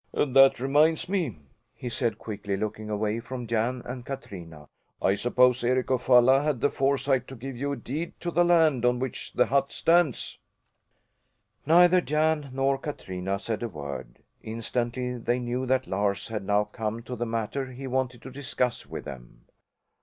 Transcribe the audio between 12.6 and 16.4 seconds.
Katrina said a word. Instantly they knew that Lars